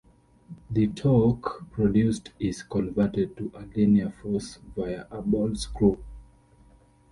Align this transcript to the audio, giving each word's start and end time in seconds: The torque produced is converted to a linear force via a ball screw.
The 0.71 0.87
torque 0.87 1.69
produced 1.69 2.31
is 2.39 2.63
converted 2.63 3.37
to 3.37 3.51
a 3.53 3.69
linear 3.77 4.09
force 4.09 4.57
via 4.75 5.05
a 5.11 5.21
ball 5.21 5.53
screw. 5.53 6.03